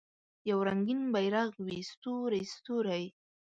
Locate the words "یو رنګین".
0.49-1.01